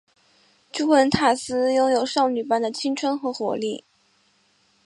[0.71, 3.83] 朱文塔斯拥有少女般的青春和活力。